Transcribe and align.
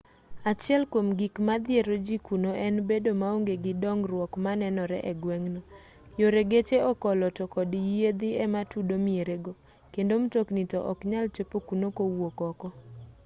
achiel 0.51 0.81
kwom 0.91 1.07
gik 1.19 1.35
madhiero 1.47 1.95
ji 2.05 2.15
kuno 2.27 2.51
en 2.65 2.75
bedo 2.89 3.11
maonge 3.21 3.53
gi 3.63 3.73
dongruok 3.83 4.31
manenore 4.45 4.97
e 5.11 5.13
gweng'no 5.21 5.61
yore 6.19 6.41
geche 6.51 6.77
okolo 6.91 7.25
to 7.37 7.43
kod 7.53 7.71
yiedhi 7.87 8.29
ema 8.43 8.61
tudo 8.71 8.95
miere 9.07 9.35
go 9.45 9.53
kendo 9.93 10.13
mtokni 10.23 10.63
to 10.71 10.79
oknyal 10.91 11.25
chopo 11.35 11.57
kuno 11.67 11.87
kowuok 11.97 12.37
oko 12.51 12.67